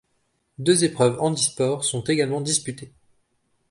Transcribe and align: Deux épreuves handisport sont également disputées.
Deux 0.57 0.83
épreuves 0.83 1.21
handisport 1.21 1.85
sont 1.85 2.03
également 2.05 2.41
disputées. 2.41 2.91